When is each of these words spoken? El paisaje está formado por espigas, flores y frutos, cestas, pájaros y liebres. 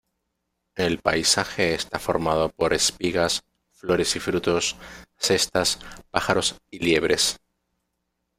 El 0.73 0.97
paisaje 0.97 1.75
está 1.75 1.99
formado 1.99 2.49
por 2.49 2.73
espigas, 2.73 3.43
flores 3.69 4.15
y 4.15 4.19
frutos, 4.19 4.75
cestas, 5.19 5.77
pájaros 6.09 6.59
y 6.71 6.79
liebres. 6.79 7.39